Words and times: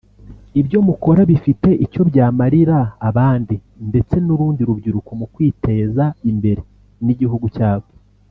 Ibyo 0.59 0.77
mukora 0.87 1.21
bifite 1.31 1.69
icyo 1.85 2.01
byamarira 2.09 2.77
abandi 3.09 3.55
ndetse 3.89 4.15
n’urundi 4.25 4.61
rubyiruko 4.67 5.11
mu 5.19 5.25
kwiteza 5.33 6.03
imbere 6.31 6.61
n’igihugu 7.05 7.47
cyabo 7.55 7.87